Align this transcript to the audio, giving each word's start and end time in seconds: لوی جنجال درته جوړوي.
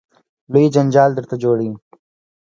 لوی 0.51 0.65
جنجال 0.75 1.11
درته 1.17 1.35
جوړوي. 1.43 1.71